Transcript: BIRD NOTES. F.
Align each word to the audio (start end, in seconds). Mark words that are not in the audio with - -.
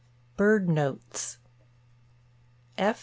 BIRD 0.35 0.67
NOTES. 0.67 1.37
F. 2.75 2.99